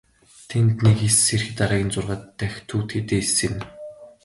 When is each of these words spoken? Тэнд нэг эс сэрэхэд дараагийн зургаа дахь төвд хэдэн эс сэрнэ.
Тэнд 0.49 0.75
нэг 0.85 0.97
эс 1.07 1.15
сэрэхэд 1.25 1.55
дараагийн 1.59 1.93
зургаа 1.93 2.19
дахь 2.37 2.59
төвд 2.67 2.89
хэдэн 2.93 3.19
эс 3.21 3.29
сэрнэ. 3.37 3.63